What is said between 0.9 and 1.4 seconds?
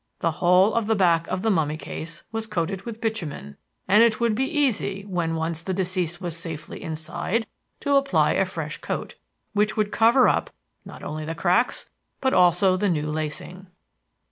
back